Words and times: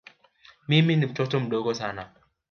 Mimi 0.67 0.95
ni 0.95 1.05
mtoto 1.05 1.39
mdogo 1.39 1.73
sana. 1.73 2.09